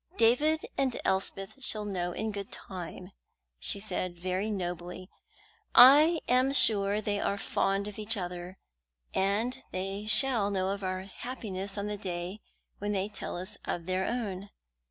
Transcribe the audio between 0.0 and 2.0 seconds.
"David and Elspeth shall